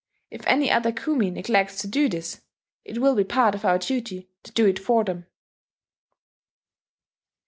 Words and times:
If 0.31 0.41
any 0.47 0.71
other 0.71 0.91
kumi 0.91 1.29
neglects 1.29 1.77
to 1.81 1.87
do 1.87 2.09
this, 2.09 2.41
it 2.83 2.97
will 2.97 3.13
be 3.13 3.23
part 3.23 3.53
of 3.53 3.63
our 3.63 3.77
duty 3.77 4.31
to 4.41 4.51
do 4.51 4.65
it 4.65 4.79
for 4.79 5.03
them 5.03 5.27